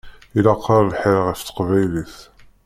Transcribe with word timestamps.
Ilaq-aɣ 0.37 0.79
lḥir 0.89 1.19
ɣef 1.27 1.39
teqbaylit. 1.41 2.17